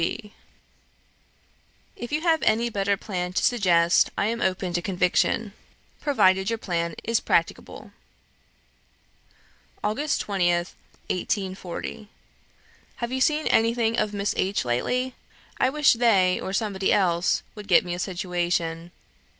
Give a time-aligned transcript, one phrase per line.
[0.01, 0.05] C.
[0.05, 0.07] B.
[0.07, 0.17] C.
[0.17, 0.17] B.
[0.17, 0.25] C.
[0.25, 0.31] B.
[0.31, 0.33] C.
[1.99, 2.05] B.
[2.05, 5.53] "If you have any better plan to suggest I am open to conviction,
[5.99, 7.91] provided your plan is practicable."
[9.83, 10.73] "August 20th,
[11.11, 12.07] 1840.
[12.95, 14.65] "Have you seen anything of Miss H.
[14.65, 15.13] lately?
[15.59, 18.91] I wish they, or somebody else, would get me a situation.